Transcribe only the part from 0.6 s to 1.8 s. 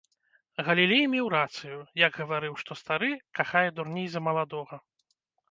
Галілей меў рацыю,